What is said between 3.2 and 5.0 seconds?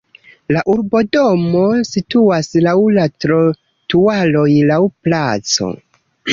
trotuaroj laŭ